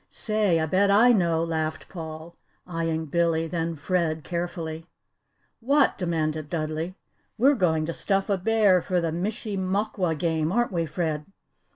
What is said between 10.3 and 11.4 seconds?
aren't we, Fred?"